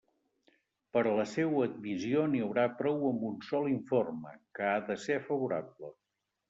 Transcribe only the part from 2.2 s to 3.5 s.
n'hi haurà prou amb un